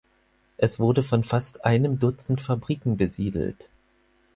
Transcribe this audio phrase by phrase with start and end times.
[0.57, 3.69] Es wurde von fast einem Dutzend Fabriken besiedelt.